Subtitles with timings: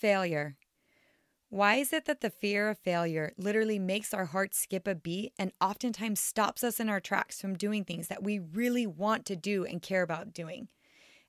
[0.00, 0.56] Failure.
[1.50, 5.34] Why is it that the fear of failure literally makes our hearts skip a beat
[5.38, 9.36] and oftentimes stops us in our tracks from doing things that we really want to
[9.36, 10.68] do and care about doing?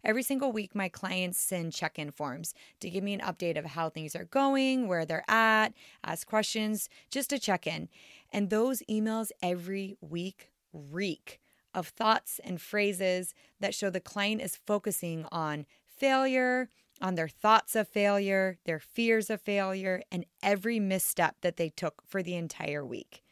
[0.05, 3.65] Every single week, my clients send check in forms to give me an update of
[3.65, 7.89] how things are going, where they're at, ask questions, just to check in.
[8.31, 11.41] And those emails every week reek
[11.73, 16.69] of thoughts and phrases that show the client is focusing on failure,
[17.01, 22.01] on their thoughts of failure, their fears of failure, and every misstep that they took
[22.05, 23.23] for the entire week.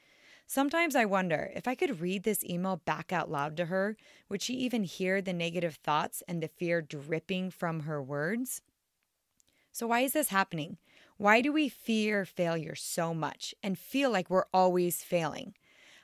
[0.47, 3.97] Sometimes I wonder if I could read this email back out loud to her,
[4.29, 8.61] would she even hear the negative thoughts and the fear dripping from her words?
[9.71, 10.77] So, why is this happening?
[11.17, 15.55] Why do we fear failure so much and feel like we're always failing?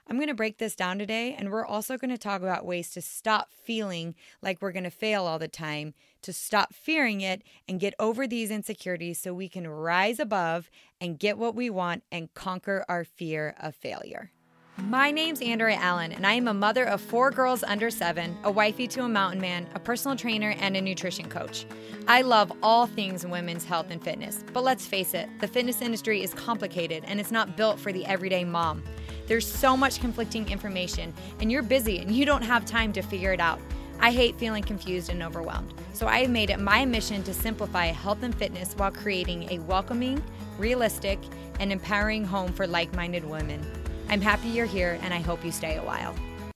[0.07, 2.91] I'm going to break this down today, and we're also going to talk about ways
[2.91, 7.41] to stop feeling like we're going to fail all the time, to stop fearing it,
[7.67, 10.69] and get over these insecurities so we can rise above
[11.01, 14.31] and get what we want and conquer our fear of failure.
[14.77, 18.51] My name's Andrea Allen, and I am a mother of four girls under seven, a
[18.51, 21.65] wifey to a mountain man, a personal trainer, and a nutrition coach.
[22.07, 26.21] I love all things women's health and fitness, but let's face it, the fitness industry
[26.21, 28.83] is complicated and it's not built for the everyday mom.
[29.27, 33.33] There's so much conflicting information, and you're busy and you don't have time to figure
[33.33, 33.59] it out.
[33.99, 37.87] I hate feeling confused and overwhelmed, so I have made it my mission to simplify
[37.87, 40.21] health and fitness while creating a welcoming,
[40.57, 41.19] realistic,
[41.59, 43.65] and empowering home for like minded women.
[44.09, 46.13] I'm happy you're here and I hope you stay a while.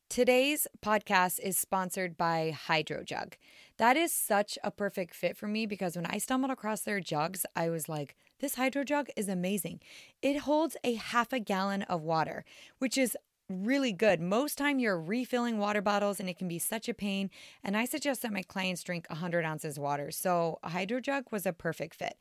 [0.10, 3.34] Today's podcast is sponsored by HydroJug.
[3.80, 7.46] That is such a perfect fit for me because when I stumbled across their jugs,
[7.56, 9.80] I was like, this hydro jug is amazing.
[10.22, 12.44] It holds a half a gallon of water,
[12.80, 13.16] which is
[13.48, 14.20] really good.
[14.20, 17.30] Most time you're refilling water bottles and it can be such a pain.
[17.64, 20.12] And I suggest that my clients drink 100 ounces water.
[20.12, 22.18] So a hydro jug was a perfect fit.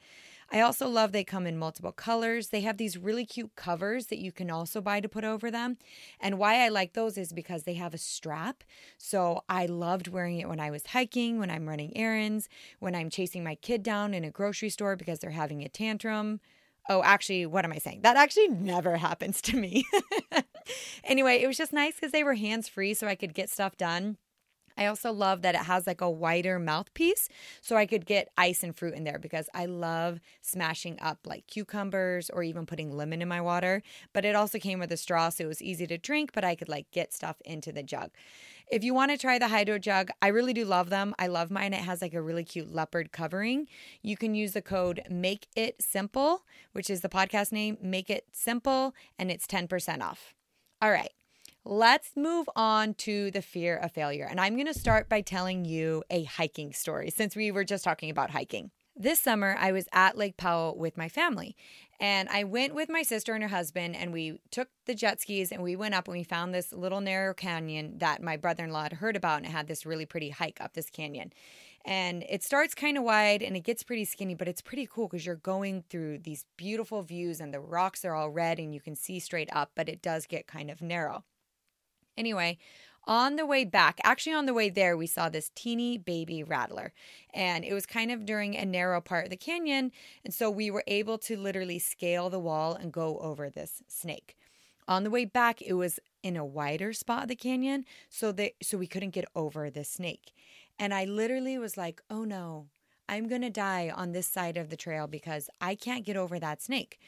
[0.50, 2.48] I also love they come in multiple colors.
[2.48, 5.76] They have these really cute covers that you can also buy to put over them.
[6.20, 8.64] And why I like those is because they have a strap.
[8.96, 12.48] So I loved wearing it when I was hiking, when I'm running errands,
[12.78, 16.40] when I'm chasing my kid down in a grocery store because they're having a tantrum.
[16.88, 18.00] Oh, actually, what am I saying?
[18.00, 19.84] That actually never happens to me.
[21.04, 23.76] anyway, it was just nice because they were hands free so I could get stuff
[23.76, 24.16] done.
[24.78, 27.28] I also love that it has like a wider mouthpiece
[27.60, 31.46] so I could get ice and fruit in there because I love smashing up like
[31.48, 33.82] cucumbers or even putting lemon in my water.
[34.12, 36.54] But it also came with a straw so it was easy to drink, but I
[36.54, 38.10] could like get stuff into the jug.
[38.70, 41.14] If you want to try the Hydro Jug, I really do love them.
[41.18, 41.72] I love mine.
[41.72, 43.66] It has like a really cute leopard covering.
[44.02, 48.26] You can use the code Make It Simple, which is the podcast name, Make It
[48.32, 50.34] Simple, and it's 10% off.
[50.82, 51.10] All right.
[51.70, 54.26] Let's move on to the fear of failure.
[54.28, 57.84] And I'm going to start by telling you a hiking story since we were just
[57.84, 58.70] talking about hiking.
[58.96, 61.54] This summer, I was at Lake Powell with my family,
[62.00, 65.52] and I went with my sister and her husband, and we took the jet skis
[65.52, 68.70] and we went up and we found this little narrow canyon that my brother in
[68.70, 71.34] law had heard about, and it had this really pretty hike up this canyon.
[71.84, 75.06] And it starts kind of wide and it gets pretty skinny, but it's pretty cool
[75.06, 78.80] because you're going through these beautiful views, and the rocks are all red and you
[78.80, 81.24] can see straight up, but it does get kind of narrow.
[82.18, 82.58] Anyway,
[83.04, 86.92] on the way back, actually on the way there, we saw this teeny baby rattler.
[87.32, 89.92] And it was kind of during a narrow part of the canyon.
[90.24, 94.36] And so we were able to literally scale the wall and go over this snake.
[94.88, 98.52] On the way back, it was in a wider spot of the canyon, so that
[98.62, 100.32] so we couldn't get over the snake.
[100.78, 102.68] And I literally was like, "Oh no,
[103.08, 106.62] I'm to die on this side of the trail because I can't get over that
[106.62, 106.98] snake."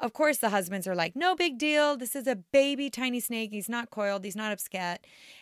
[0.00, 1.94] Of course, the husbands are like, no big deal.
[1.94, 3.50] This is a baby tiny snake.
[3.50, 4.98] He's not coiled, he's not upscat.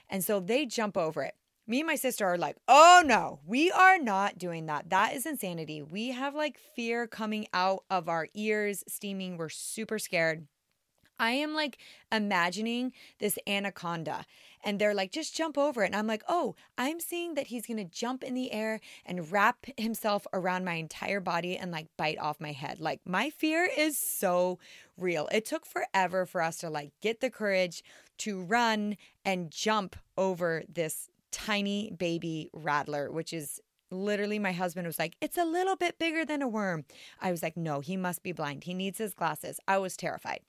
[0.09, 1.35] And so they jump over it.
[1.69, 4.91] Me and my sister are like, oh no, we are not doing that.
[4.91, 5.83] That is insanity.
[5.83, 9.37] We have like fear coming out of our ears, steaming.
[9.37, 10.47] We're super scared.
[11.19, 11.79] I am like
[12.13, 14.25] imagining this anaconda
[14.65, 15.87] and they're like, just jump over it.
[15.87, 19.67] And I'm like, oh, I'm seeing that he's to jump in the air and wrap
[19.77, 22.81] himself around my entire body and like bite off my head.
[22.81, 24.59] Like, my fear is so
[24.97, 25.29] real.
[25.31, 27.85] It took forever for us to like get the courage
[28.19, 33.61] to run and jump over this tiny baby rattler, which is
[33.91, 36.85] literally my husband was like, It's a little bit bigger than a worm.
[37.21, 38.65] I was like, No, he must be blind.
[38.65, 39.61] He needs his glasses.
[39.69, 40.41] I was terrified.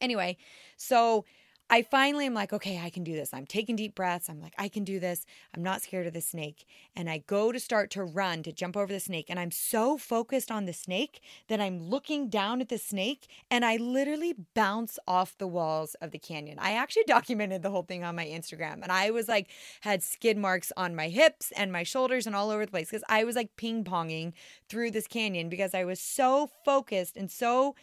[0.00, 0.36] Anyway,
[0.76, 1.24] so
[1.68, 3.34] I finally am like, okay, I can do this.
[3.34, 4.28] I'm taking deep breaths.
[4.28, 5.26] I'm like, I can do this.
[5.52, 6.64] I'm not scared of the snake.
[6.94, 9.26] And I go to start to run to jump over the snake.
[9.28, 13.64] And I'm so focused on the snake that I'm looking down at the snake and
[13.64, 16.58] I literally bounce off the walls of the canyon.
[16.60, 18.82] I actually documented the whole thing on my Instagram.
[18.84, 19.48] And I was like,
[19.80, 23.04] had skid marks on my hips and my shoulders and all over the place because
[23.08, 24.34] I was like ping ponging
[24.68, 27.74] through this canyon because I was so focused and so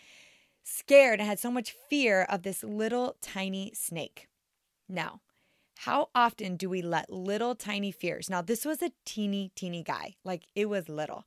[0.64, 4.28] scared and had so much fear of this little tiny snake.
[4.88, 5.22] Now,
[5.80, 8.30] how often do we let little tiny fears?
[8.30, 11.26] Now, this was a teeny, teeny guy, like it was little.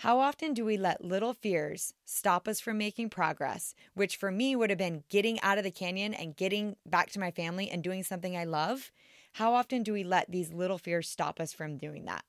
[0.00, 4.54] How often do we let little fears stop us from making progress, which for me
[4.54, 7.82] would have been getting out of the canyon and getting back to my family and
[7.82, 8.92] doing something I love?
[9.32, 12.24] How often do we let these little fears stop us from doing that?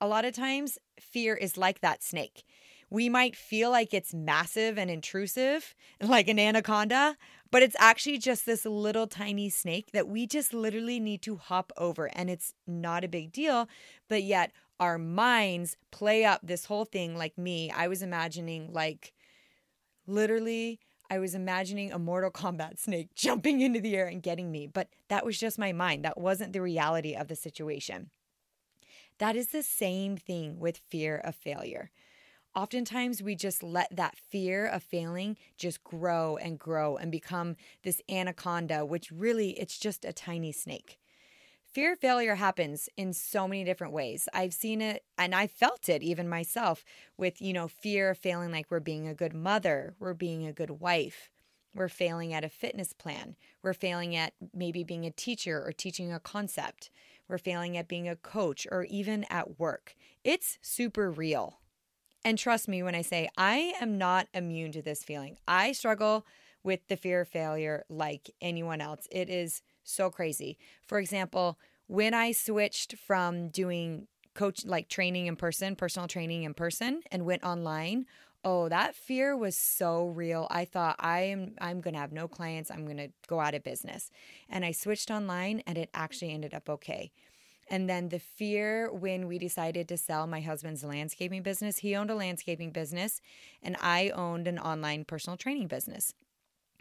[0.00, 2.44] A lot of times, fear is like that snake
[2.90, 7.16] we might feel like it's massive and intrusive, like an anaconda,
[7.50, 11.72] but it's actually just this little tiny snake that we just literally need to hop
[11.76, 12.06] over.
[12.14, 13.68] And it's not a big deal,
[14.08, 17.70] but yet our minds play up this whole thing like me.
[17.70, 19.12] I was imagining, like,
[20.06, 20.80] literally.
[21.08, 24.88] I was imagining a Mortal Kombat snake jumping into the air and getting me, but
[25.08, 26.04] that was just my mind.
[26.04, 28.10] That wasn't the reality of the situation.
[29.18, 31.90] That is the same thing with fear of failure
[32.56, 37.54] oftentimes we just let that fear of failing just grow and grow and become
[37.84, 40.98] this anaconda, which really it's just a tiny snake.
[41.70, 44.30] Fear of failure happens in so many different ways.
[44.32, 46.82] I've seen it and I felt it even myself
[47.18, 50.54] with, you know, fear of failing like we're being a good mother, we're being a
[50.54, 51.30] good wife,
[51.74, 56.10] we're failing at a fitness plan, we're failing at maybe being a teacher or teaching
[56.10, 56.88] a concept,
[57.28, 59.94] we're failing at being a coach or even at work.
[60.24, 61.58] It's super real.
[62.26, 65.36] And trust me when I say I am not immune to this feeling.
[65.46, 66.26] I struggle
[66.64, 69.06] with the fear of failure like anyone else.
[69.12, 70.58] It is so crazy.
[70.84, 71.56] For example,
[71.86, 77.26] when I switched from doing coach like training in person, personal training in person and
[77.26, 78.06] went online,
[78.42, 80.48] oh, that fear was so real.
[80.50, 82.72] I thought I am I'm going to have no clients.
[82.72, 84.10] I'm going to go out of business.
[84.50, 87.12] And I switched online and it actually ended up okay.
[87.68, 92.10] And then the fear when we decided to sell my husband's landscaping business, he owned
[92.10, 93.20] a landscaping business
[93.62, 96.14] and I owned an online personal training business.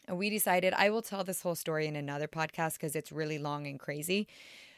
[0.08, 3.40] And we decided, I will tell this whole story in another podcast because it's really
[3.40, 4.28] long and crazy.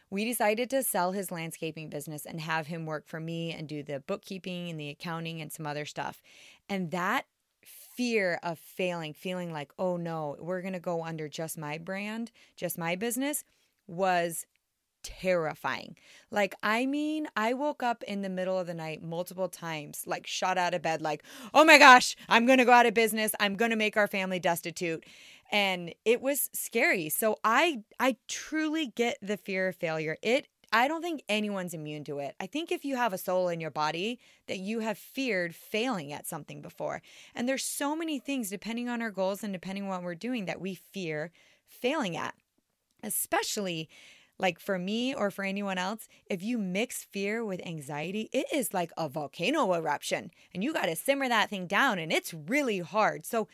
[0.10, 3.84] We decided to sell his landscaping business and have him work for me and do
[3.84, 6.22] the bookkeeping and the accounting and some other stuff.
[6.70, 7.26] And that
[7.62, 12.32] fear of failing, feeling like, oh no, we're going to go under just my brand,
[12.56, 13.44] just my business,
[13.86, 14.46] was
[15.08, 15.96] terrifying.
[16.32, 20.28] Like, I mean, I woke up in the middle of the night multiple times, like,
[20.28, 21.24] shot out of bed, like,
[21.54, 23.32] oh my gosh, I'm going to go out of business.
[23.40, 25.06] I'm going to make our family destitute.
[25.50, 27.08] And it was scary.
[27.08, 30.18] So I I truly get the fear of failure.
[30.22, 32.36] It I don't think anyone's immune to it.
[32.42, 34.20] I think if you have a soul in your body
[34.50, 37.02] that you have feared failing at something before.
[37.34, 40.44] And there's so many things depending on our goals and depending on what we're doing
[40.48, 41.32] that we fear
[41.66, 42.36] failing at.
[43.02, 43.88] Especially
[44.40, 48.74] like for me or for anyone else, if you mix fear with anxiety, it is
[48.74, 52.80] like a volcano eruption and you got to simmer that thing down and it's really
[52.80, 53.26] hard.
[53.26, 53.48] So,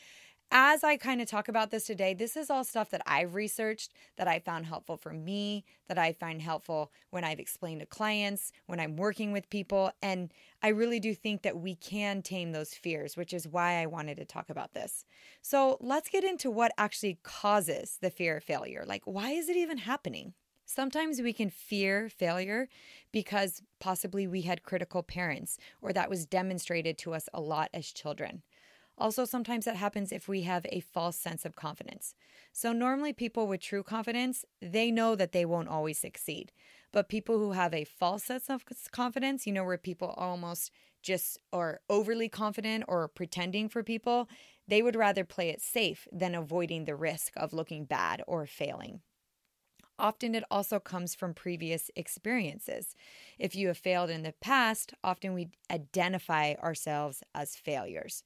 [0.56, 3.92] as I kind of talk about this today, this is all stuff that I've researched
[4.18, 8.52] that I found helpful for me, that I find helpful when I've explained to clients,
[8.68, 9.92] when I'm working with people.
[10.04, 10.32] And
[10.62, 14.18] I really do think that we can tame those fears, which is why I wanted
[14.18, 15.06] to talk about this.
[15.42, 18.84] So let's get into what actually causes the fear of failure.
[18.86, 20.36] Like, why is it even happening?
[20.66, 22.68] Sometimes we can fear failure
[23.12, 27.92] because possibly we had critical parents or that was demonstrated to us a lot as
[27.92, 28.44] children.
[28.98, 32.14] Also, sometimes that happens if we have a false sense of confidence.
[32.52, 36.52] So, normally, people with true confidence, they know that they won't always succeed.
[36.92, 40.72] But people who have a false sense of confidence, you know, where people almost
[41.02, 44.30] just are overly confident or pretending for people,
[44.68, 49.02] they would rather play it safe than avoiding the risk of looking bad or failing.
[50.00, 52.96] Often it also comes from previous experiences.
[53.38, 58.24] If you have failed in the past, often we identify ourselves as failures.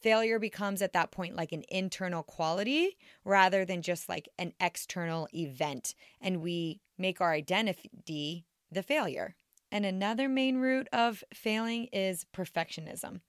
[0.00, 5.28] Failure becomes at that point like an internal quality rather than just like an external
[5.34, 9.34] event, and we make our identity the failure.
[9.72, 13.20] And another main root of failing is perfectionism.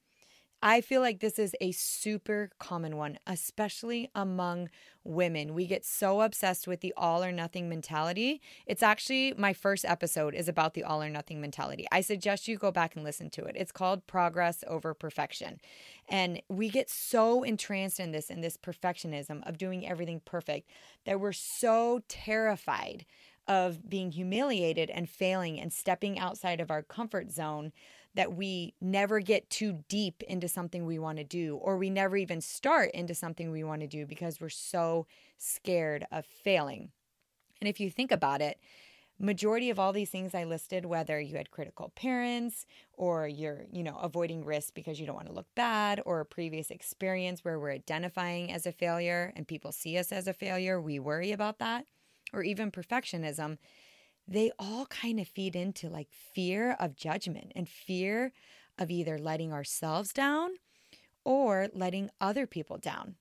[0.62, 4.70] I feel like this is a super common one, especially among
[5.06, 5.54] women.
[5.54, 8.42] We get so obsessed with the all or nothing mentality.
[8.66, 11.88] It's actually my first episode is about the all or nothing mentality.
[11.94, 13.56] I suggest you go back and listen to it.
[13.58, 15.62] It's called Progress Over Perfection.
[16.10, 20.70] And we get so entranced in this in this perfectionism of doing everything perfect
[21.06, 23.06] that we're so terrified
[23.48, 27.72] of being humiliated and failing and stepping outside of our comfort zone
[28.20, 32.18] that we never get too deep into something we want to do, or we never
[32.18, 35.08] even start into something we want to do because we're so
[35.38, 36.92] scared of failing.
[37.62, 38.60] And if you think about it,
[39.20, 43.84] majority of all these things I listed, whether you had critical parents or you're, you
[43.84, 47.58] know, avoiding risk because you don't want to look bad or a previous experience where
[47.58, 51.60] we're identifying as a failure and people see us as a failure, we worry about
[51.60, 51.86] that,
[52.34, 53.60] or even perfectionism,
[54.30, 58.32] they all kind of feed into like fear of judgment and fear
[58.78, 60.52] of either letting ourselves down
[61.26, 63.16] or letting other people down.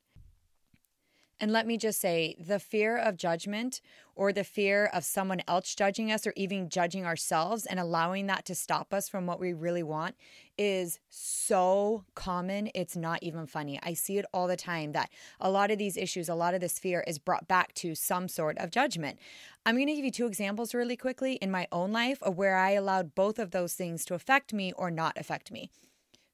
[1.40, 3.80] And let me just say the fear of judgment
[4.16, 8.45] or the fear of someone else judging us or even judging ourselves and allowing that
[8.47, 10.16] to stop us from what we really want
[10.57, 12.71] is so common.
[12.75, 13.78] It's not even funny.
[13.85, 16.61] I see it all the time that a lot of these issues, a lot of
[16.61, 19.21] this fear is brought back to some sort of judgment.
[19.64, 22.57] I'm going to give you two examples really quickly in my own life of where
[22.57, 25.71] I allowed both of those things to affect me or not affect me.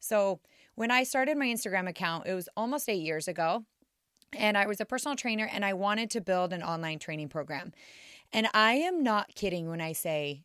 [0.00, 0.40] So,
[0.76, 3.64] when I started my Instagram account, it was almost eight years ago
[4.38, 7.72] and I was a personal trainer and I wanted to build an online training program.
[8.32, 10.44] And I am not kidding when I say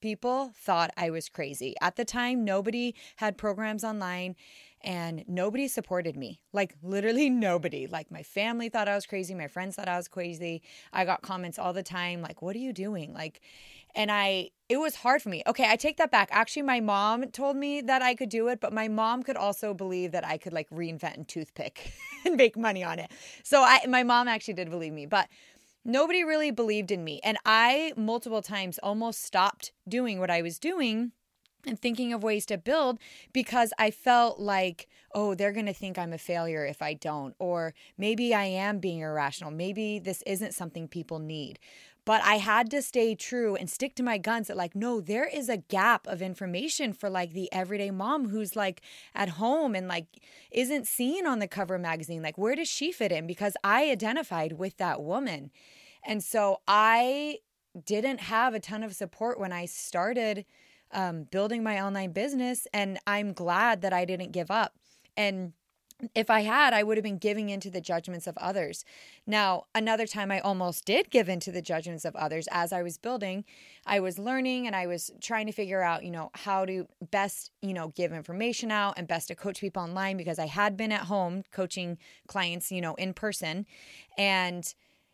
[0.00, 1.74] people thought I was crazy.
[1.80, 4.34] At the time, nobody had programs online
[4.82, 6.40] and nobody supported me.
[6.52, 7.86] Like literally nobody.
[7.86, 10.62] Like my family thought I was crazy, my friends thought I was crazy.
[10.92, 13.14] I got comments all the time like what are you doing?
[13.14, 13.40] Like
[13.94, 15.42] and I it was hard for me.
[15.46, 16.30] Okay, I take that back.
[16.32, 19.74] Actually, my mom told me that I could do it, but my mom could also
[19.74, 21.92] believe that I could like reinvent a toothpick
[22.24, 23.10] and make money on it.
[23.42, 25.28] So I my mom actually did believe me, but
[25.84, 27.20] nobody really believed in me.
[27.22, 31.12] And I multiple times almost stopped doing what I was doing
[31.66, 32.98] and thinking of ways to build
[33.32, 37.34] because I felt like, oh, they're going to think I'm a failure if I don't.
[37.38, 39.50] Or maybe I am being irrational.
[39.50, 41.58] Maybe this isn't something people need.
[42.04, 45.28] But I had to stay true and stick to my guns that, like, no, there
[45.28, 48.82] is a gap of information for like the everyday mom who's like
[49.14, 50.06] at home and like
[50.50, 52.22] isn't seen on the cover magazine.
[52.22, 53.26] Like, where does she fit in?
[53.26, 55.52] Because I identified with that woman.
[56.04, 57.38] And so I
[57.86, 60.44] didn't have a ton of support when I started
[60.90, 62.66] um, building my online business.
[62.74, 64.74] And I'm glad that I didn't give up.
[65.16, 65.52] And
[66.14, 68.84] if I had, I would have been giving into the judgments of others.
[69.26, 72.98] Now, another time I almost did give into the judgments of others as I was
[72.98, 73.44] building.
[73.86, 77.50] I was learning and I was trying to figure out, you know, how to best,
[77.60, 80.92] you know, give information out and best to coach people online because I had been
[80.92, 83.66] at home coaching clients, you know, in person.
[84.18, 84.72] And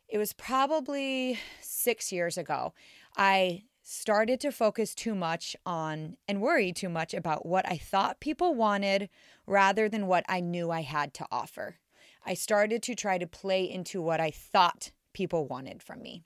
[0.09, 2.73] it was probably six years ago.
[3.17, 8.21] I started to focus too much on and worry too much about what I thought
[8.21, 9.09] people wanted
[9.47, 11.79] rather than what I knew I had to offer.
[12.27, 16.23] I started to try to play into what I thought people wanted from me.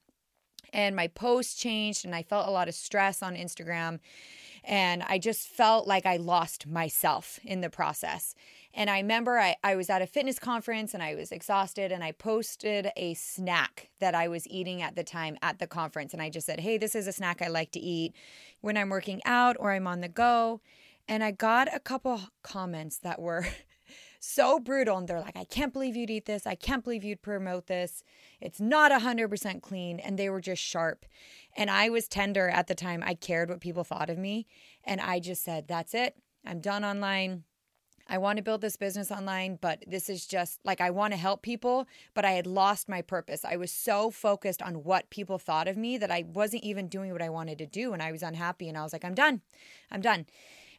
[0.73, 4.01] And my posts changed, and I felt a lot of stress on Instagram.
[4.65, 8.35] And I just felt like I lost myself in the process.
[8.75, 12.03] And I remember I, I was at a fitness conference and I was exhausted and
[12.03, 16.13] I posted a snack that I was eating at the time at the conference.
[16.15, 18.15] And I just said, hey, this is a snack I like to eat
[18.61, 20.61] when I'm working out or I'm on the go.
[21.07, 23.47] And I got a couple comments that were
[24.21, 24.97] so brutal.
[24.97, 26.47] And they're like, I can't believe you'd eat this.
[26.47, 28.03] I can't believe you'd promote this.
[28.41, 30.01] It's not 100% clean.
[30.01, 31.05] And they were just sharp.
[31.57, 33.03] And I was tender at the time.
[33.05, 34.47] I cared what people thought of me.
[34.83, 36.17] And I just said, that's it.
[36.47, 37.45] I'm done online.
[38.13, 41.17] I want to build this business online, but this is just like I want to
[41.17, 43.43] help people, but I had lost my purpose.
[43.43, 47.11] I was so focused on what people thought of me that I wasn't even doing
[47.11, 47.95] what I wanted to do.
[47.95, 48.69] And I was unhappy.
[48.69, 49.41] And I was like, I'm done.
[49.91, 50.27] I'm done.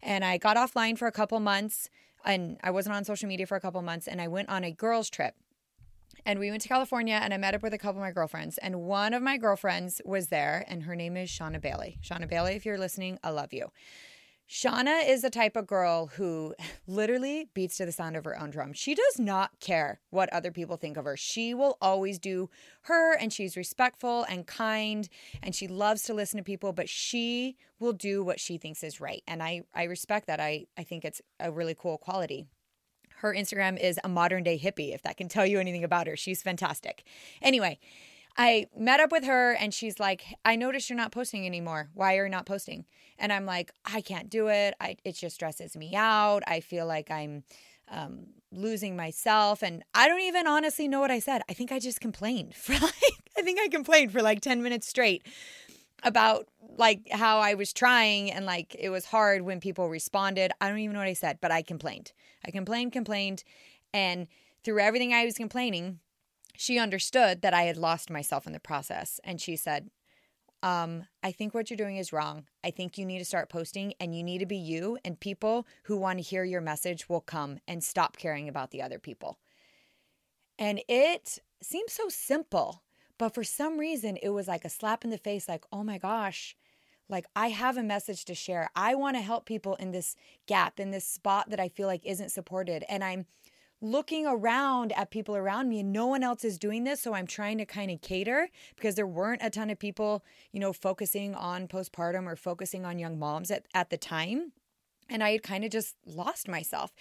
[0.04, 1.90] And I got offline for a couple months
[2.24, 4.08] and I wasn't on social media for a couple months.
[4.08, 5.34] And I went on a girls' trip.
[6.28, 8.60] And we went to California and I met up with a couple of my girlfriends.
[8.60, 11.98] And one of my girlfriends was there, and her name is Shauna Bailey.
[12.04, 13.72] Shauna Bailey, if you're listening, I love you.
[14.54, 16.54] Shauna is the type of girl who
[16.88, 18.72] literally beats to the sound of her own drum.
[18.72, 21.18] She does not care what other people think of her.
[21.18, 22.52] She will always do
[22.84, 25.10] her, and she's respectful and kind,
[25.42, 29.02] and she loves to listen to people, but she will do what she thinks is
[29.02, 29.24] right.
[29.28, 30.40] And I, I respect that.
[30.40, 32.46] I, I think it's a really cool quality.
[33.16, 36.16] Her Instagram is a modern day hippie, if that can tell you anything about her.
[36.16, 37.04] She's fantastic.
[37.42, 37.80] Anyway,
[38.36, 41.90] I met up with her and she's like, I noticed you're not posting anymore.
[41.94, 42.86] Why are you not posting?
[43.20, 44.74] And I'm like, I can't do it.
[44.80, 46.42] I, it just stresses me out.
[46.48, 47.44] I feel like I'm
[47.90, 49.62] um, losing myself.
[49.62, 51.42] And I don't even honestly know what I said.
[51.50, 54.88] I think I just complained for like, I think I complained for like 10 minutes
[54.88, 55.28] straight
[56.04, 56.48] about
[56.78, 60.52] like how I was trying and like it was hard when people responded.
[60.60, 62.12] I don't even know what I said, but I complained.
[62.46, 63.44] I complained, complained.
[63.94, 64.28] And
[64.64, 66.00] through everything I was complaining,
[66.56, 69.20] she understood that I had lost myself in the process.
[69.24, 69.90] And she said,
[70.62, 72.46] um, I think what you're doing is wrong.
[72.64, 75.68] I think you need to start posting and you need to be you, and people
[75.84, 79.40] who want to hear your message will come and stop caring about the other people.
[80.58, 82.84] And it seems so simple,
[83.18, 85.98] but for some reason, it was like a slap in the face like, oh my
[85.98, 86.56] gosh,
[87.10, 88.70] like I have a message to share.
[88.76, 90.16] I want to help people in this
[90.48, 92.86] gap, in this spot that I feel like isn't supported.
[92.88, 93.26] And I'm
[93.84, 97.28] looking around at people around me and no one else is doing this so i'm
[97.28, 100.24] trying to kind of cater because there weren't a ton of people
[100.54, 104.54] you know focusing on postpartum or focusing on young moms at, at the time
[105.10, 106.94] and I had kind of just lost myself.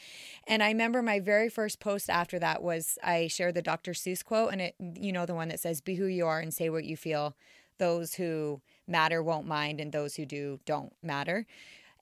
[0.46, 3.92] And I remember my very first post after that was I shared the Dr.
[3.92, 6.52] Seuss quote, and it, you know, the one that says, Be who you are and
[6.52, 7.36] say what you feel.
[7.78, 11.46] Those who matter won't mind, and those who do don't matter.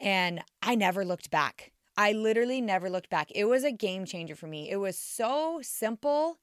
[0.00, 1.72] And I never looked back.
[2.00, 3.30] I literally never looked back.
[3.34, 4.70] It was a game changer for me.
[4.70, 6.38] It was so simple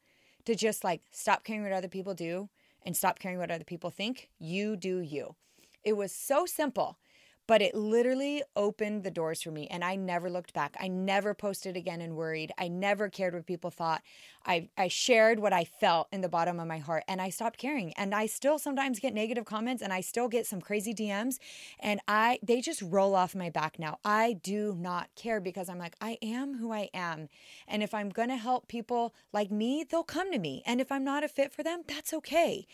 [0.45, 2.49] to just like stop caring what other people do
[2.83, 4.29] and stop caring what other people think.
[4.37, 5.35] You do you.
[5.83, 6.99] It was so simple
[7.47, 10.75] but it literally opened the doors for me and I never looked back.
[10.79, 12.51] I never posted again and worried.
[12.57, 14.01] I never cared what people thought.
[14.45, 17.57] I, I shared what I felt in the bottom of my heart and I stopped
[17.57, 17.93] caring.
[17.93, 21.37] And I still sometimes get negative comments and I still get some crazy DMs
[21.79, 23.97] and I they just roll off my back now.
[24.03, 27.29] I do not care because I'm like, I am who I am.
[27.67, 30.63] And if I'm gonna help people like me, they'll come to me.
[30.65, 32.67] And if I'm not a fit for them, that's okay.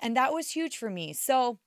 [0.00, 1.12] And that was huge for me.
[1.12, 1.58] So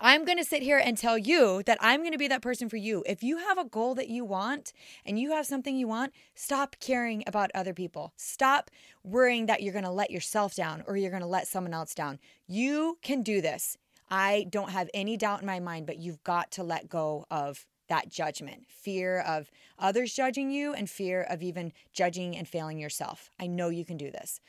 [0.00, 2.68] I'm going to sit here and tell you that I'm going to be that person
[2.68, 3.02] for you.
[3.06, 4.72] If you have a goal that you want
[5.04, 8.12] and you have something you want, stop caring about other people.
[8.16, 8.70] Stop
[9.04, 11.94] worrying that you're going to let yourself down or you're going to let someone else
[11.94, 12.18] down.
[12.46, 13.76] You can do this.
[14.10, 17.66] I don't have any doubt in my mind, but you've got to let go of
[17.88, 23.30] that judgment fear of others judging you and fear of even judging and failing yourself.
[23.38, 24.40] I know you can do this.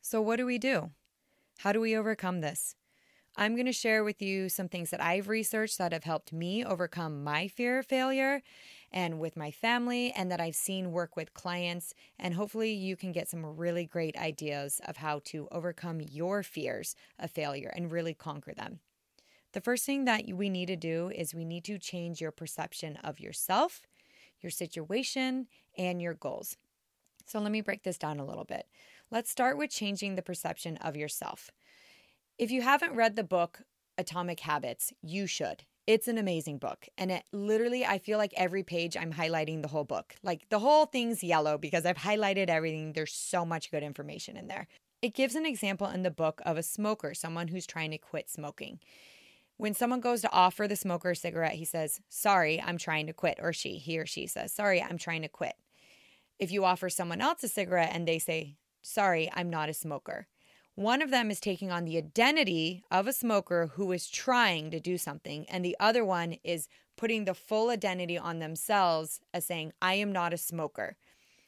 [0.00, 0.90] So, what do we do?
[1.58, 2.74] How do we overcome this?
[3.34, 6.62] I'm going to share with you some things that I've researched that have helped me
[6.64, 8.42] overcome my fear of failure
[8.92, 11.94] and with my family, and that I've seen work with clients.
[12.18, 16.94] And hopefully, you can get some really great ideas of how to overcome your fears
[17.18, 18.80] of failure and really conquer them.
[19.52, 22.96] The first thing that we need to do is we need to change your perception
[23.02, 23.80] of yourself,
[24.42, 25.46] your situation,
[25.78, 26.58] and your goals.
[27.24, 28.66] So, let me break this down a little bit.
[29.10, 31.50] Let's start with changing the perception of yourself.
[32.38, 33.60] If you haven't read the book
[33.98, 35.64] Atomic Habits, you should.
[35.86, 36.88] It's an amazing book.
[36.96, 40.14] And it literally, I feel like every page I'm highlighting the whole book.
[40.22, 42.92] Like the whole thing's yellow because I've highlighted everything.
[42.92, 44.66] There's so much good information in there.
[45.02, 48.30] It gives an example in the book of a smoker, someone who's trying to quit
[48.30, 48.78] smoking.
[49.56, 53.12] When someone goes to offer the smoker a cigarette, he says, Sorry, I'm trying to
[53.12, 53.38] quit.
[53.42, 55.54] Or she, he or she says, Sorry, I'm trying to quit.
[56.38, 60.28] If you offer someone else a cigarette and they say, Sorry, I'm not a smoker,
[60.74, 64.80] one of them is taking on the identity of a smoker who is trying to
[64.80, 69.72] do something, and the other one is putting the full identity on themselves as saying,
[69.82, 70.96] I am not a smoker.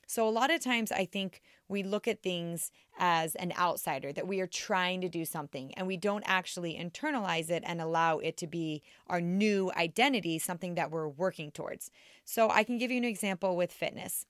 [0.07, 4.29] So, a lot of times, I think we look at things as an outsider, that
[4.29, 8.37] we are trying to do something, and we don't actually internalize it and allow it
[8.39, 11.91] to be our new identity, something that we're working towards.
[12.27, 14.27] So, I can give you an example with fitness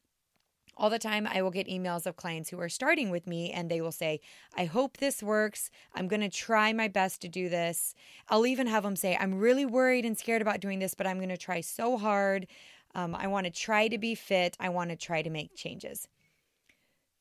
[0.77, 3.71] all the time I will get emails of clients who are starting with me and
[3.71, 4.21] they will say,
[4.57, 5.71] I hope this works.
[5.95, 7.95] I'm going to try my best to do this.
[8.29, 11.19] I'll even have them say, I'm really worried and scared about doing this, but I'm
[11.19, 12.47] going to try so hard.
[12.95, 14.57] Um, I want to try to be fit.
[14.59, 16.09] I want to try to make changes.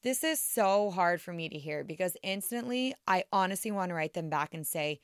[0.04, 4.13] This is so hard for me to hear because instantly I honestly want to write
[4.13, 5.00] them back and say,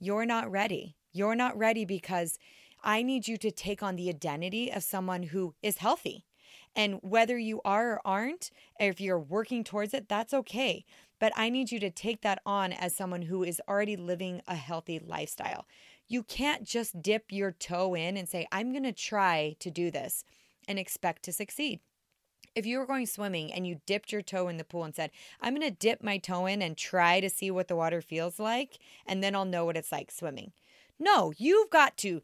[0.00, 0.96] You're not ready.
[1.12, 2.38] You're not ready because
[2.82, 6.24] I need you to take on the identity of someone who is healthy
[6.74, 10.84] and whether you are or aren't, if you're working towards it, that's okay.
[11.20, 14.56] But I need you to take that on as someone who is already living a
[14.56, 15.66] healthy lifestyle.
[16.08, 19.90] You can't just dip your toe in and say, I'm going to try to do
[19.90, 20.24] this
[20.66, 21.80] and expect to succeed.
[22.54, 25.10] If you were going swimming and you dipped your toe in the pool and said,
[25.40, 28.38] I'm going to dip my toe in and try to see what the water feels
[28.38, 30.52] like, and then I'll know what it's like swimming.
[30.98, 32.20] No, you've got to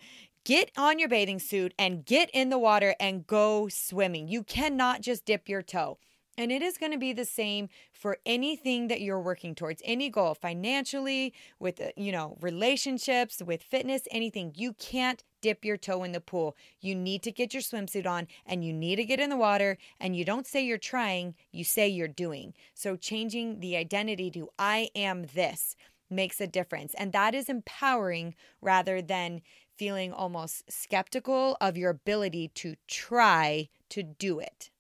[0.49, 4.29] Get on your bathing suit and get in the water and go swimming.
[4.29, 5.99] You cannot just dip your toe.
[6.39, 10.09] And it is going to be the same for anything that you're working towards, any
[10.09, 14.55] goal financially, with, uh, you know, relationships, with fitness, anything.
[14.57, 16.57] You can't dip your toe in the pool.
[16.81, 19.77] You need to get your swimsuit on and you need to get in the water.
[20.01, 22.55] And you don't say you're trying, you say you're doing.
[22.73, 25.77] So changing the identity to I am this
[26.09, 26.95] makes a difference.
[26.95, 29.43] And that is empowering rather than
[29.79, 34.71] feeling almost skeptical of your ability to try to do it.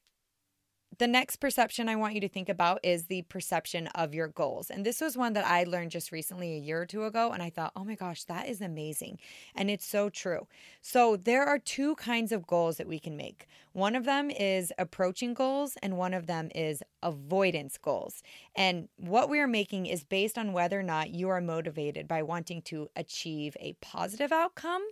[0.98, 4.68] The next perception I want you to think about is the perception of your goals.
[4.68, 7.30] And this was one that I learned just recently, a year or two ago.
[7.30, 9.20] And I thought, oh my gosh, that is amazing.
[9.54, 10.48] And it's so true.
[10.82, 13.46] So there are two kinds of goals that we can make.
[13.72, 18.24] One of them is approaching goals, and one of them is avoidance goals.
[18.56, 22.24] And what we are making is based on whether or not you are motivated by
[22.24, 24.82] wanting to achieve a positive outcome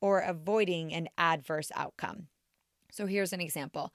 [0.00, 2.28] or avoiding an adverse outcome.
[2.92, 3.92] So here's an example.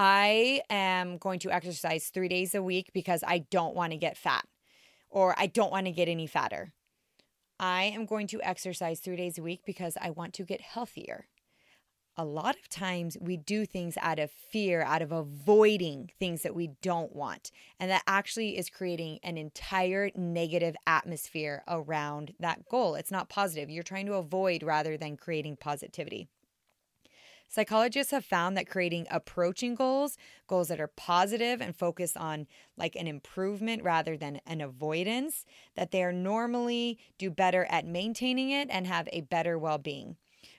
[0.00, 4.16] I am going to exercise three days a week because I don't want to get
[4.16, 4.44] fat
[5.10, 6.72] or I don't want to get any fatter.
[7.58, 11.26] I am going to exercise three days a week because I want to get healthier.
[12.16, 16.54] A lot of times we do things out of fear, out of avoiding things that
[16.54, 17.50] we don't want.
[17.80, 22.94] And that actually is creating an entire negative atmosphere around that goal.
[22.94, 23.68] It's not positive.
[23.68, 26.28] You're trying to avoid rather than creating positivity.
[27.50, 32.94] Psychologists have found that creating approaching goals, goals that are positive and focus on like
[32.94, 38.68] an improvement rather than an avoidance, that they are normally do better at maintaining it
[38.70, 40.16] and have a better well-being.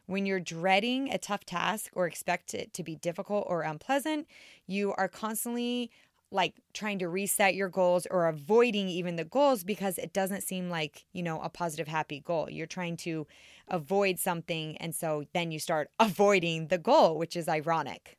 [0.08, 4.28] When you're dreading a tough task or expect it to be difficult or unpleasant,
[4.65, 5.91] you are constantly
[6.32, 10.69] like trying to reset your goals or avoiding even the goals because it doesn't seem
[10.69, 12.47] like, you know, a positive, happy goal.
[12.49, 13.25] You're trying to
[13.69, 14.77] avoid something.
[14.77, 18.17] And so then you start avoiding the goal, which is ironic.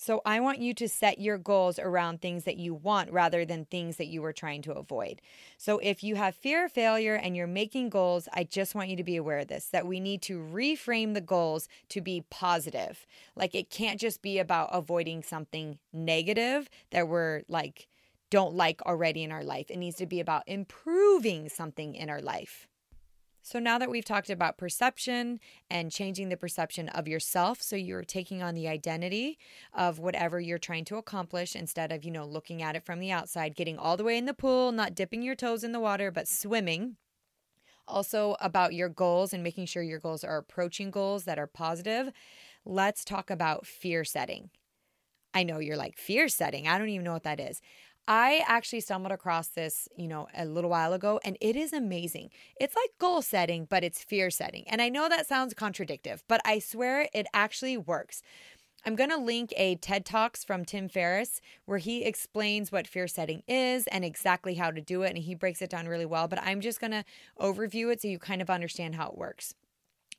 [0.00, 3.64] So I want you to set your goals around things that you want rather than
[3.64, 5.20] things that you were trying to avoid.
[5.56, 8.96] So if you have fear of failure and you're making goals, I just want you
[8.96, 13.08] to be aware of this that we need to reframe the goals to be positive.
[13.34, 17.88] Like it can't just be about avoiding something negative that we're like
[18.30, 19.70] don't like already in our life.
[19.70, 22.68] It needs to be about improving something in our life.
[23.48, 28.04] So now that we've talked about perception and changing the perception of yourself, so you're
[28.04, 29.38] taking on the identity
[29.72, 33.10] of whatever you're trying to accomplish instead of, you know, looking at it from the
[33.10, 36.10] outside, getting all the way in the pool, not dipping your toes in the water,
[36.10, 36.96] but swimming.
[37.86, 42.12] Also, about your goals and making sure your goals are approaching goals that are positive.
[42.66, 44.50] Let's talk about fear setting.
[45.32, 46.68] I know you're like, fear setting.
[46.68, 47.62] I don't even know what that is.
[48.10, 52.30] I actually stumbled across this, you know, a little while ago, and it is amazing.
[52.58, 54.64] It's like goal setting, but it's fear setting.
[54.66, 58.22] And I know that sounds contradictory, but I swear it actually works.
[58.86, 63.08] I'm going to link a TED Talks from Tim Ferriss where he explains what fear
[63.08, 65.10] setting is and exactly how to do it.
[65.10, 66.28] And he breaks it down really well.
[66.28, 67.04] But I'm just going to
[67.38, 69.54] overview it so you kind of understand how it works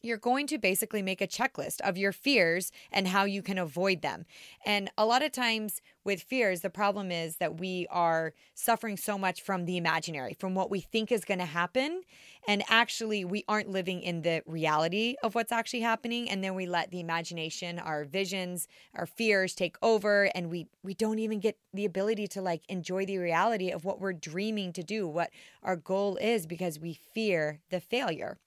[0.02, 4.02] you're going to basically make a checklist of your fears and how you can avoid
[4.02, 4.26] them.
[4.66, 9.18] And a lot of times with fears, the problem is that we are suffering so
[9.18, 12.02] much from the imaginary, from what we think is going to happen.
[12.48, 16.30] And actually, we aren't living in the reality of what's actually happening.
[16.30, 20.32] And then we let the imagination, our visions, our fears take over.
[20.34, 24.00] And we, we don't even get the ability to like enjoy the reality of what
[24.00, 25.30] we're dreaming to do, what
[25.62, 28.38] our goal is, because we fear the failure.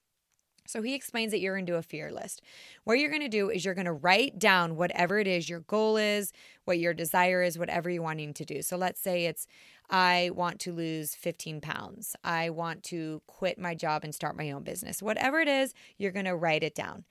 [0.65, 2.41] So he explains that you're going to do a fear list.
[2.83, 5.61] What you're going to do is you're going to write down whatever it is your
[5.61, 6.31] goal is,
[6.65, 8.61] what your desire is, whatever you're wanting to do.
[8.61, 9.45] So let's say it's,
[9.89, 12.15] I want to lose 15 pounds.
[12.23, 15.01] I want to quit my job and start my own business.
[15.01, 17.03] Whatever it is, you're going to write it down.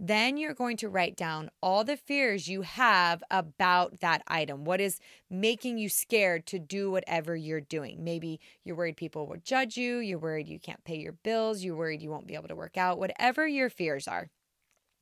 [0.00, 4.64] Then you're going to write down all the fears you have about that item.
[4.64, 8.04] What is making you scared to do whatever you're doing?
[8.04, 11.74] Maybe you're worried people will judge you, you're worried you can't pay your bills, you're
[11.74, 14.30] worried you won't be able to work out, whatever your fears are.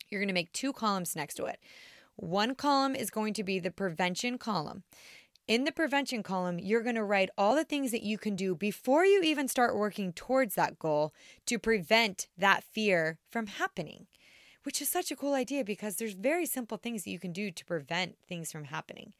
[0.08, 1.60] You're going to make two columns next to it.
[2.14, 4.82] One column is going to be the prevention column.
[5.46, 8.54] In the prevention column, you're going to write all the things that you can do
[8.54, 11.12] before you even start working towards that goal
[11.44, 14.06] to prevent that fear from happening
[14.66, 17.52] which is such a cool idea because there's very simple things that you can do
[17.52, 19.12] to prevent things from happening.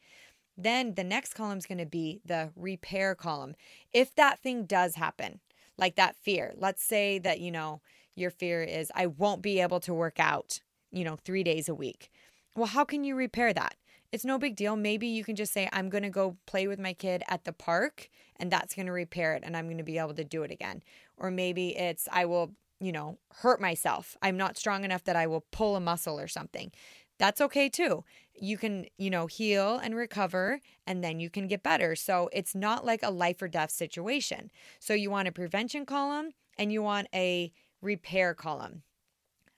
[0.57, 3.55] Then the next column is going to be the repair column.
[3.93, 5.39] If that thing does happen,
[5.77, 7.79] like that fear, let's say that, you know,
[8.13, 10.59] your fear is, I won't be able to work out,
[10.91, 12.11] you know, three days a week.
[12.53, 13.75] Well, how can you repair that?
[14.11, 14.75] It's no big deal.
[14.75, 17.53] Maybe you can just say, I'm going to go play with my kid at the
[17.53, 20.43] park and that's going to repair it and I'm going to be able to do
[20.43, 20.83] it again.
[21.15, 24.17] Or maybe it's, I will you know, hurt myself.
[24.21, 26.71] I'm not strong enough that I will pull a muscle or something.
[27.17, 28.03] That's okay too.
[28.39, 31.95] You can, you know, heal and recover and then you can get better.
[31.95, 34.51] So it's not like a life or death situation.
[34.79, 38.83] So you want a prevention column and you want a repair column.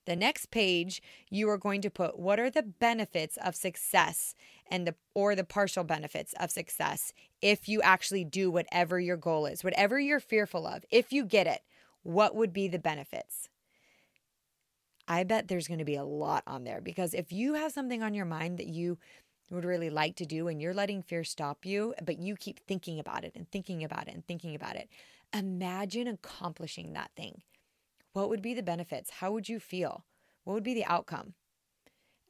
[0.06, 4.34] The next page, you are going to put what are the benefits of success
[4.72, 9.46] and the or the partial benefits of success if you actually do whatever your goal
[9.46, 10.84] is, whatever you're fearful of.
[10.90, 11.62] If you get it,
[12.04, 13.50] what would be the benefits?
[15.08, 18.04] I bet there's going to be a lot on there because if you have something
[18.04, 19.00] on your mind that you
[19.50, 23.00] would really like to do and you're letting fear stop you, but you keep thinking
[23.00, 24.88] about it and thinking about it and thinking about it,
[25.34, 27.42] imagine accomplishing that thing.
[28.14, 29.10] What would be the benefits?
[29.10, 30.06] How would you feel?
[30.44, 31.34] What would be the outcome?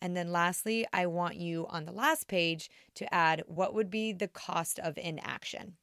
[0.01, 4.13] And then lastly, I want you on the last page to add what would be
[4.13, 5.73] the cost of inaction.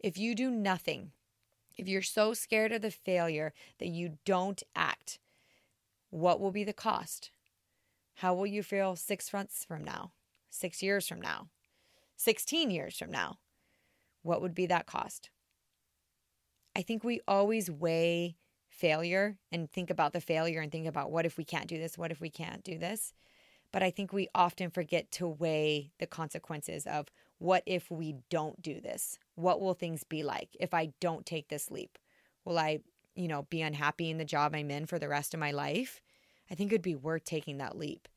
[0.00, 1.12] If you do nothing,
[1.76, 5.18] if you're so scared of the failure that you don't act,
[6.10, 7.30] what will be the cost?
[8.16, 10.12] How will you feel six months from now,
[10.48, 11.48] six years from now,
[12.16, 13.38] 16 years from now?
[14.22, 15.30] What would be that cost?
[16.74, 18.36] I think we always weigh
[18.68, 21.96] failure and think about the failure and think about what if we can't do this?
[21.96, 23.12] What if we can't do this?
[23.72, 27.06] But I think we often forget to weigh the consequences of
[27.38, 29.18] what if we don't do this?
[29.34, 31.98] What will things be like if I don't take this leap?
[32.44, 32.80] Will I,
[33.14, 36.00] you know, be unhappy in the job I'm in for the rest of my life?
[36.50, 38.08] I think it'd be worth taking that leap.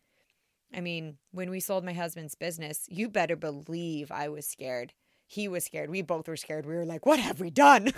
[0.74, 4.94] I mean, when we sold my husband's business, you better believe I was scared.
[5.26, 5.90] He was scared.
[5.90, 6.66] We both were scared.
[6.66, 7.92] We were like, what have we done?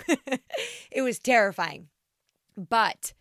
[0.90, 1.88] it was terrifying.
[2.56, 3.12] But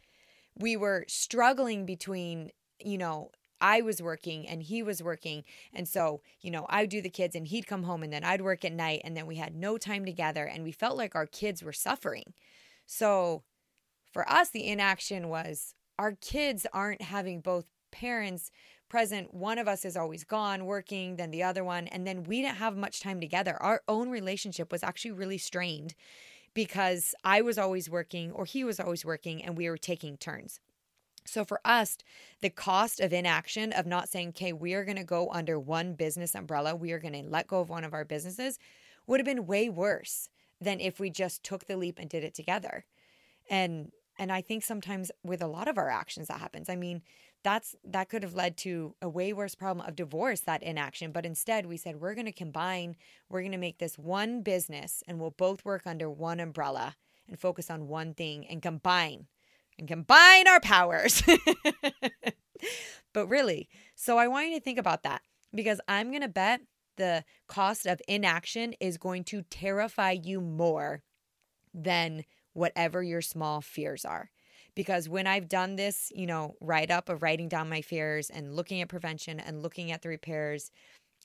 [0.58, 3.32] we were struggling between, you know,
[3.62, 5.44] I was working and he was working.
[5.74, 8.42] And so, you know, I'd do the kids and he'd come home and then I'd
[8.42, 11.28] work at night and then we had no time together and we felt like our
[11.28, 12.34] kids were suffering.
[12.86, 13.44] So
[14.12, 18.52] for us, the inaction was our kids aren't having both parents
[18.90, 19.34] present.
[19.34, 21.88] One of us is always gone working, then the other one.
[21.88, 23.56] And then we didn't have much time together.
[23.62, 25.96] Our own relationship was actually really strained
[26.54, 30.60] because I was always working or he was always working and we were taking turns.
[31.26, 31.98] So for us,
[32.42, 35.94] the cost of inaction, of not saying, okay, we are going to go under one
[35.94, 38.60] business umbrella, we are going to let go of one of our businesses,
[39.08, 40.30] would have been way worse
[40.60, 42.86] than if we just took the leap and did it together.
[43.50, 46.70] And and I think sometimes with a lot of our actions that happens.
[46.70, 47.02] I mean,
[47.44, 51.26] that's that could have led to a way worse problem of divorce that inaction but
[51.26, 52.96] instead we said we're going to combine
[53.30, 56.96] we're going to make this one business and we'll both work under one umbrella
[57.28, 59.28] and focus on one thing and combine
[59.80, 61.24] and combine our powers.
[63.14, 65.22] But really so i want you to think about that
[65.54, 66.62] because i'm going to bet
[66.98, 71.02] the cost of inaction is going to terrify you more
[71.74, 74.30] than whatever your small fears are.
[74.76, 78.56] Because when I've done this, you know, write up of writing down my fears and
[78.56, 80.70] looking at prevention and looking at the repairs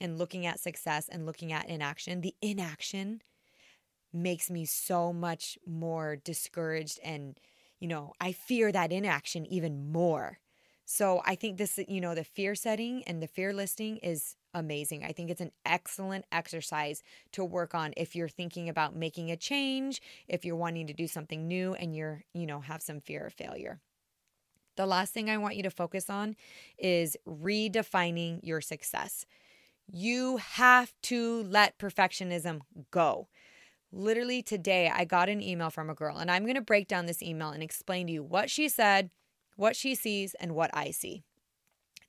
[0.01, 3.21] and looking at success and looking at inaction, the inaction
[4.13, 7.39] makes me so much more discouraged and
[7.81, 10.39] you know, I fear that inaction even more.
[10.85, 15.05] So I think this, you know, the fear setting and the fear listing is amazing.
[15.05, 19.37] I think it's an excellent exercise to work on if you're thinking about making a
[19.37, 23.27] change, if you're wanting to do something new and you're, you know, have some fear
[23.27, 23.81] of failure.
[24.77, 26.37] The last thing I want you to focus on
[26.79, 29.27] is redefining your success.
[29.89, 32.61] You have to let perfectionism
[32.91, 33.29] go.
[33.93, 37.07] Literally today, I got an email from a girl, and I'm going to break down
[37.07, 39.11] this email and explain to you what she said,
[39.57, 41.23] what she sees, and what I see.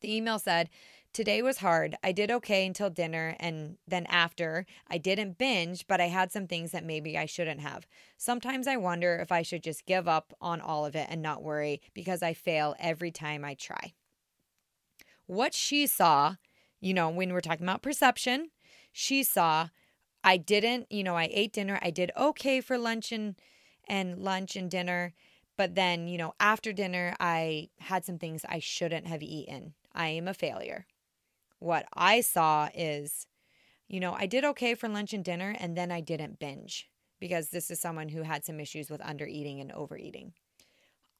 [0.01, 0.69] The email said,
[1.13, 1.95] Today was hard.
[2.03, 6.45] I did okay until dinner, and then after, I didn't binge, but I had some
[6.45, 7.87] things that maybe I shouldn't have.
[8.17, 11.41] Sometimes I wonder if I should just give up on all of it and not
[11.41, 13.93] worry because I fail every time I try.
[15.25, 16.35] What she saw,
[16.79, 18.51] you know, when we're talking about perception,
[18.91, 19.69] she saw
[20.27, 21.79] I didn't, you know, I ate dinner.
[21.81, 23.35] I did okay for lunch and
[23.87, 25.13] and lunch and dinner,
[25.57, 29.73] but then, you know, after dinner I had some things I shouldn't have eaten.
[29.93, 30.85] I am a failure
[31.59, 33.27] what I saw is,
[33.87, 37.49] you know, I did okay for lunch and dinner, and then I didn't binge because
[37.49, 40.33] this is someone who had some issues with under eating and overeating.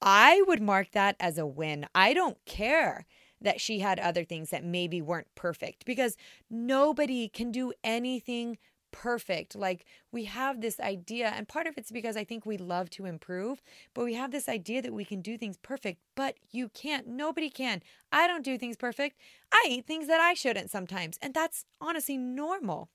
[0.00, 1.86] I would mark that as a win.
[1.94, 3.06] I don't care
[3.40, 6.16] that she had other things that maybe weren't perfect because
[6.50, 8.58] nobody can do anything
[8.92, 9.54] perfect.
[9.54, 13.06] Like we have this idea, and part of it's because I think we love to
[13.06, 13.62] improve,
[13.94, 17.06] but we have this idea that we can do things perfect, but you can't.
[17.06, 17.82] Nobody can.
[18.12, 19.16] I don't do things perfect.
[19.52, 22.90] I eat things that I shouldn't sometimes, and that's honestly normal.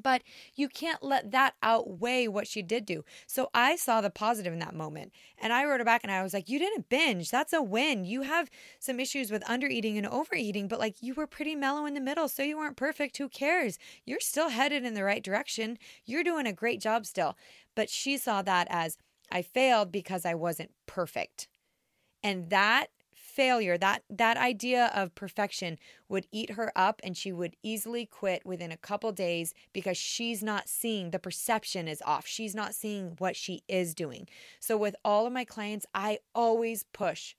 [0.00, 0.22] But
[0.54, 3.04] you can't let that outweigh what she did do.
[3.26, 5.12] So I saw the positive in that moment.
[5.38, 7.30] And I wrote her back and I was like, You didn't binge.
[7.30, 8.04] That's a win.
[8.04, 11.94] You have some issues with undereating and overeating, but like you were pretty mellow in
[11.94, 12.28] the middle.
[12.28, 13.16] So you weren't perfect.
[13.18, 13.78] Who cares?
[14.04, 15.78] You're still headed in the right direction.
[16.04, 17.36] You're doing a great job still.
[17.74, 18.98] But she saw that as
[19.30, 21.48] I failed because I wasn't perfect.
[22.22, 22.86] And that
[23.34, 25.76] failure that that idea of perfection
[26.08, 30.42] would eat her up and she would easily quit within a couple days because she's
[30.42, 34.28] not seeing the perception is off she's not seeing what she is doing
[34.60, 37.34] so with all of my clients i always push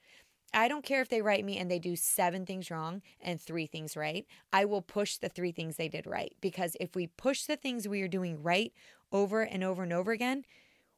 [0.53, 3.65] I don't care if they write me and they do seven things wrong and three
[3.65, 4.25] things right.
[4.53, 7.89] I will push the three things they did right because if we push the things
[7.89, 8.71] we are doing right
[9.12, 10.45] over and over and over again,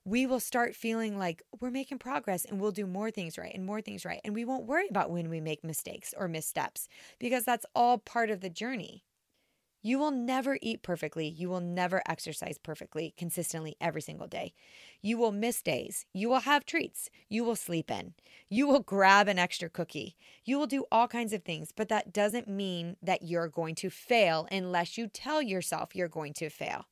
[0.07, 3.65] we will start feeling like we're making progress and we'll do more things right and
[3.65, 4.21] more things right.
[4.23, 6.87] And we won't worry about when we make mistakes or missteps
[7.19, 9.03] because that's all part of the journey.
[9.83, 11.27] You will never eat perfectly.
[11.27, 14.53] You will never exercise perfectly, consistently every single day.
[15.01, 16.05] You will miss days.
[16.13, 17.09] You will have treats.
[17.27, 18.13] You will sleep in.
[18.49, 20.15] You will grab an extra cookie.
[20.45, 23.89] You will do all kinds of things, but that doesn't mean that you're going to
[23.89, 26.85] fail unless you tell yourself you're going to fail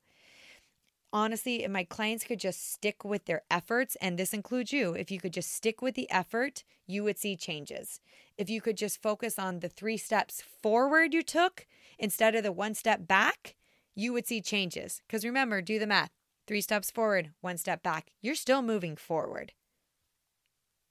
[1.13, 5.11] honestly, if my clients could just stick with their efforts, and this includes you, if
[5.11, 7.99] you could just stick with the effort, you would see changes.
[8.37, 12.51] If you could just focus on the three steps forward you took instead of the
[12.51, 13.55] one step back,
[13.95, 15.01] you would see changes.
[15.07, 16.11] Because remember, do the math
[16.47, 18.11] three steps forward, one step back.
[18.21, 19.53] You're still moving forward.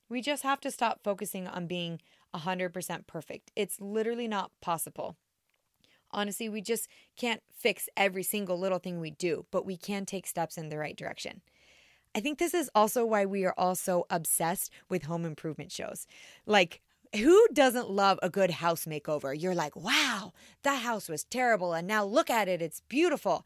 [0.09, 2.01] We just have to stop focusing on being
[2.35, 3.51] 100% perfect.
[3.57, 5.17] It's literally not possible.
[6.15, 10.27] Honestly, we just can't fix every single little thing we do, but we can take
[10.27, 11.43] steps in the right direction.
[12.15, 16.07] I think this is also why we are all so obsessed with home improvement shows.
[16.47, 16.81] Like,
[17.17, 19.35] who doesn't love a good house makeover?
[19.41, 23.45] You're like, wow, that house was terrible, and now look at it, it's beautiful.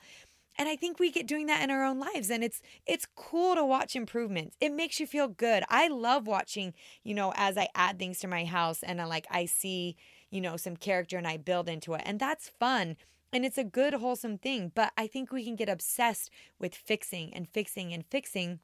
[0.59, 3.55] And I think we get doing that in our own lives and it's it's cool
[3.55, 4.57] to watch improvements.
[4.61, 5.63] It makes you feel good.
[5.69, 9.27] I love watching, you know, as I add things to my house and I like
[9.31, 9.97] I see
[10.31, 12.03] you know, some character and I build into it.
[12.05, 12.97] And that's fun.
[13.33, 14.73] And it's a good, wholesome thing.
[14.75, 18.61] But I think we can get obsessed with fixing and fixing and fixing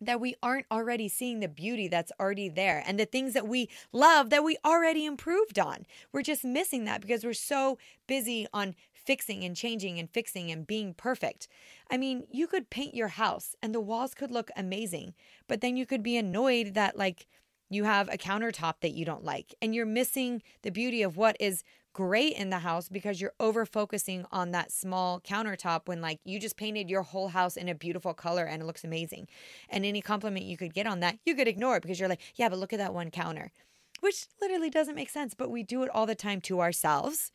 [0.00, 3.68] that we aren't already seeing the beauty that's already there and the things that we
[3.92, 5.86] love that we already improved on.
[6.12, 10.66] We're just missing that because we're so busy on fixing and changing and fixing and
[10.66, 11.46] being perfect.
[11.90, 15.14] I mean, you could paint your house and the walls could look amazing,
[15.46, 17.26] but then you could be annoyed that, like,
[17.70, 21.36] you have a countertop that you don't like and you're missing the beauty of what
[21.40, 26.18] is great in the house because you're over focusing on that small countertop when like
[26.24, 29.28] you just painted your whole house in a beautiful color and it looks amazing.
[29.70, 32.20] And any compliment you could get on that, you could ignore it because you're like,
[32.34, 33.52] yeah, but look at that one counter,
[34.00, 37.30] which literally doesn't make sense, but we do it all the time to ourselves.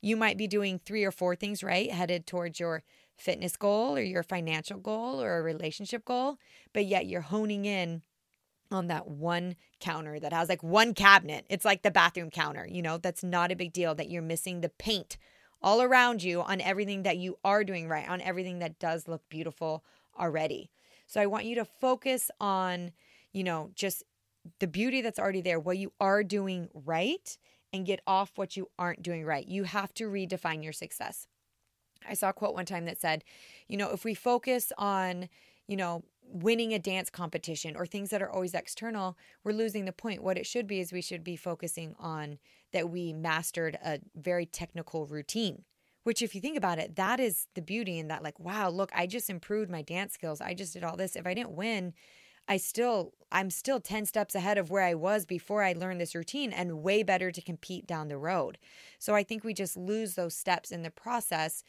[0.00, 2.82] You might be doing three or four things right, headed towards your
[3.16, 6.38] fitness goal or your financial goal or a relationship goal,
[6.72, 8.02] but yet you're honing in
[8.72, 11.44] on that one counter that has like one cabinet.
[11.48, 14.60] It's like the bathroom counter, you know, that's not a big deal that you're missing
[14.60, 15.16] the paint
[15.62, 19.22] all around you on everything that you are doing right, on everything that does look
[19.28, 19.84] beautiful
[20.18, 20.70] already.
[21.06, 22.92] So I want you to focus on,
[23.32, 24.02] you know, just
[24.58, 27.36] the beauty that's already there, what you are doing right,
[27.72, 29.46] and get off what you aren't doing right.
[29.46, 31.26] You have to redefine your success.
[32.08, 33.24] I saw a quote one time that said,
[33.68, 35.28] you know, if we focus on,
[35.68, 36.02] you know,
[36.32, 40.22] winning a dance competition or things that are always external, we're losing the point.
[40.22, 42.38] What it should be is we should be focusing on
[42.72, 45.64] that we mastered a very technical routine.
[46.04, 48.90] Which, if you think about it, that is the beauty in that, like, wow, look,
[48.92, 50.40] I just improved my dance skills.
[50.40, 51.14] I just did all this.
[51.14, 51.92] If I didn't win,
[52.48, 56.14] I still, I'm still 10 steps ahead of where I was before I learned this
[56.16, 58.58] routine and way better to compete down the road.
[58.98, 61.62] So I think we just lose those steps in the process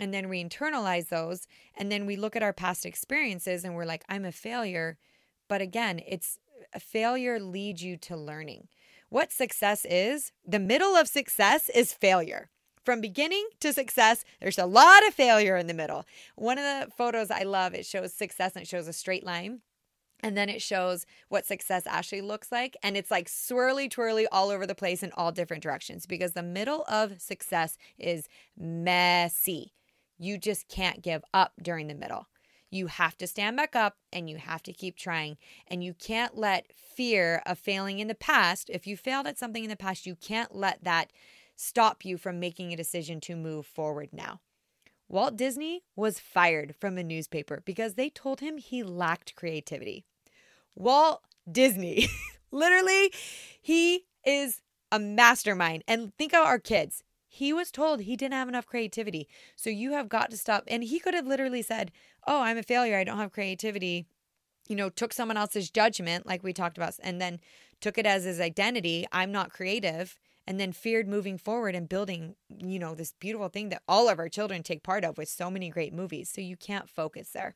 [0.00, 3.84] and then we internalize those and then we look at our past experiences and we're
[3.84, 4.98] like i'm a failure
[5.48, 6.38] but again it's
[6.74, 8.68] a failure leads you to learning
[9.08, 12.50] what success is the middle of success is failure
[12.84, 16.04] from beginning to success there's a lot of failure in the middle
[16.34, 19.60] one of the photos i love it shows success and it shows a straight line
[20.20, 22.76] and then it shows what success actually looks like.
[22.82, 26.42] And it's like swirly twirly all over the place in all different directions because the
[26.42, 29.72] middle of success is messy.
[30.18, 32.26] You just can't give up during the middle.
[32.70, 35.36] You have to stand back up and you have to keep trying.
[35.68, 39.62] And you can't let fear of failing in the past, if you failed at something
[39.62, 41.12] in the past, you can't let that
[41.54, 44.40] stop you from making a decision to move forward now.
[45.08, 50.04] Walt Disney was fired from a newspaper because they told him he lacked creativity.
[50.74, 52.08] Walt Disney,
[52.50, 53.12] literally,
[53.60, 55.84] he is a mastermind.
[55.86, 57.04] And think of our kids
[57.36, 59.28] He was told he didn't have enough creativity.
[59.56, 60.64] So you have got to stop.
[60.68, 61.92] And he could have literally said,
[62.26, 62.96] Oh, I'm a failure.
[62.96, 64.06] I don't have creativity.
[64.70, 67.40] You know, took someone else's judgment, like we talked about, and then
[67.82, 69.06] took it as his identity.
[69.12, 70.18] I'm not creative.
[70.46, 74.18] And then feared moving forward and building, you know, this beautiful thing that all of
[74.18, 76.30] our children take part of with so many great movies.
[76.30, 77.54] So you can't focus there.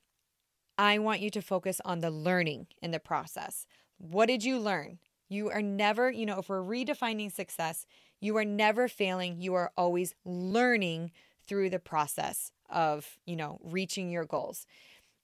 [0.77, 3.65] I want you to focus on the learning in the process.
[3.97, 4.99] What did you learn?
[5.31, 7.87] You are never, you know, if we're redefining success,
[8.21, 9.41] you are never failing.
[9.41, 11.13] You are always learning
[11.47, 14.67] through the process of, you know, reaching your goals.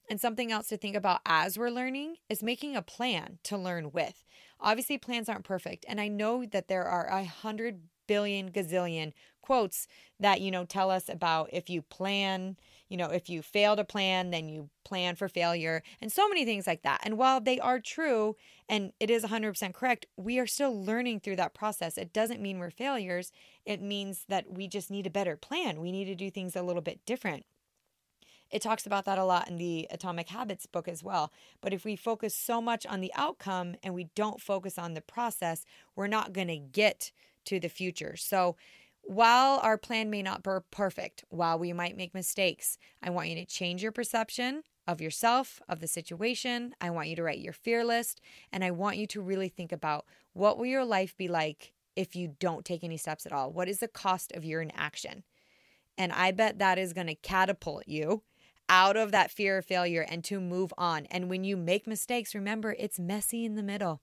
[0.09, 3.91] And something else to think about as we're learning is making a plan to learn
[3.91, 4.23] with.
[4.59, 5.85] Obviously, plans aren't perfect.
[5.87, 9.87] And I know that there are a hundred billion gazillion quotes
[10.19, 12.57] that, you know, tell us about if you plan,
[12.89, 16.43] you know, if you fail to plan, then you plan for failure, and so many
[16.43, 16.99] things like that.
[17.03, 18.35] And while they are true
[18.67, 21.97] and it is 100% correct, we are still learning through that process.
[21.97, 23.31] It doesn't mean we're failures,
[23.65, 25.79] it means that we just need a better plan.
[25.79, 27.45] We need to do things a little bit different.
[28.49, 31.31] It talks about that a lot in the Atomic Habits book as well.
[31.61, 35.01] But if we focus so much on the outcome and we don't focus on the
[35.01, 37.11] process, we're not going to get
[37.47, 38.15] to the future.
[38.15, 38.55] So,
[39.03, 43.35] while our plan may not be perfect, while we might make mistakes, I want you
[43.35, 46.73] to change your perception of yourself, of the situation.
[46.81, 48.19] I want you to write your fear list,
[48.51, 52.15] and I want you to really think about what will your life be like if
[52.15, 53.51] you don't take any steps at all?
[53.51, 55.23] What is the cost of your inaction?
[55.97, 58.23] And I bet that is going to catapult you
[58.69, 61.05] out of that fear of failure and to move on.
[61.05, 64.01] And when you make mistakes, remember it's messy in the middle.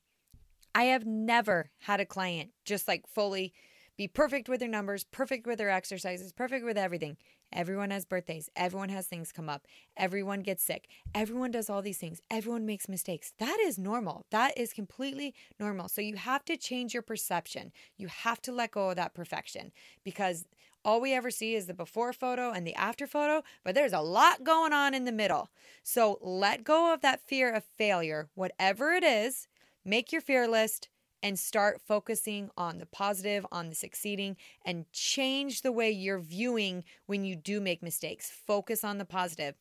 [0.74, 3.52] I have never had a client just like fully
[3.96, 7.16] be perfect with their numbers, perfect with their exercises, perfect with everything.
[7.52, 8.50] Everyone has birthdays.
[8.56, 9.68] Everyone has things come up.
[9.96, 10.88] Everyone gets sick.
[11.14, 12.20] Everyone does all these things.
[12.28, 13.32] Everyone makes mistakes.
[13.38, 14.26] That is normal.
[14.30, 15.88] That is completely normal.
[15.88, 17.70] So you have to change your perception.
[17.96, 19.70] You have to let go of that perfection
[20.02, 20.46] because
[20.84, 24.00] all we ever see is the before photo and the after photo, but there's a
[24.00, 25.48] lot going on in the middle.
[25.84, 29.46] So let go of that fear of failure, whatever it is.
[29.84, 30.88] Make your fear list
[31.22, 36.84] and start focusing on the positive, on the succeeding, and change the way you're viewing
[37.06, 38.30] when you do make mistakes.
[38.30, 39.54] Focus on the positive.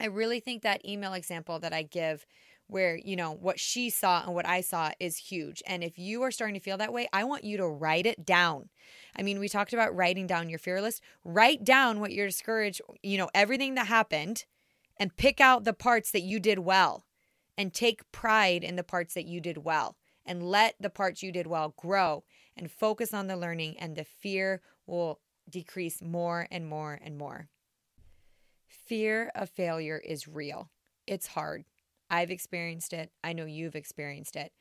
[0.00, 2.26] I really think that email example that I give
[2.68, 5.62] where you know what she saw and what I saw is huge.
[5.66, 8.26] And if you are starting to feel that way, I want you to write it
[8.26, 8.68] down.
[9.16, 11.00] I mean, we talked about writing down your fear list.
[11.24, 14.44] Write down what you're discouraged, you know, everything that happened
[14.98, 17.05] and pick out the parts that you did well
[17.56, 21.32] and take pride in the parts that you did well and let the parts you
[21.32, 22.24] did well grow
[22.56, 27.48] and focus on the learning, and the fear will decrease more and more and more.
[28.66, 30.70] Fear of failure is real.
[31.06, 31.64] It's hard.
[32.10, 33.10] I've experienced it.
[33.22, 34.52] I know you've experienced it.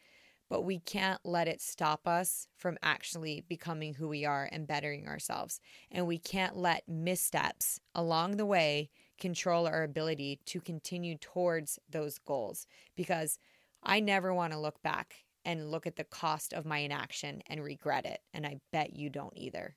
[0.48, 5.08] But we can't let it stop us from actually becoming who we are and bettering
[5.08, 5.60] ourselves.
[5.90, 12.18] And we can't let missteps along the way control our ability to continue towards those
[12.20, 13.40] goals because
[13.84, 17.64] I never want to look back and look at the cost of my inaction and
[17.64, 18.22] regret it.
[18.34, 19.76] And I bet you don't either.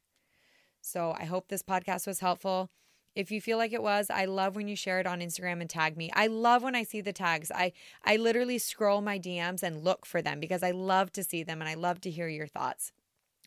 [0.81, 2.71] So I hope this podcast was helpful.
[3.15, 5.69] If you feel like it was, I love when you share it on Instagram and
[5.69, 6.11] tag me.
[6.15, 7.51] I love when I see the tags.
[7.51, 7.73] I
[8.05, 11.61] I literally scroll my DMs and look for them because I love to see them
[11.61, 12.93] and I love to hear your thoughts.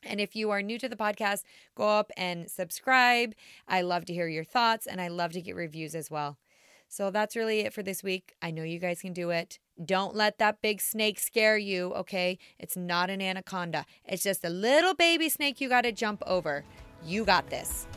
[0.04, 1.44] And if you are new to the podcast,
[1.76, 3.34] go up and subscribe.
[3.68, 6.38] I love to hear your thoughts and I love to get reviews as well.
[6.88, 8.36] So that's really it for this week.
[8.42, 9.60] I know you guys can do it.
[9.84, 12.38] Don't let that big snake scare you, okay?
[12.60, 16.66] It's not an anaconda, it's just a little baby snake you got to jump over.
[17.04, 17.88] You got this.